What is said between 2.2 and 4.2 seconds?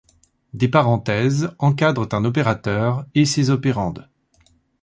opérateur et ses opérandes.